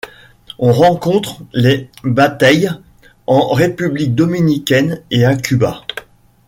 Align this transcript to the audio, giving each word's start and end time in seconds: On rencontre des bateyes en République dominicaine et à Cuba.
On 0.57 0.71
rencontre 0.73 1.43
des 1.53 1.87
bateyes 2.03 2.71
en 3.27 3.49
République 3.53 4.15
dominicaine 4.15 5.03
et 5.11 5.25
à 5.25 5.35
Cuba. 5.35 5.85